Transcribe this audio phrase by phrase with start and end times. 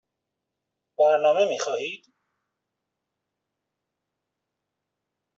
[0.97, 2.13] برنامه می خواهید؟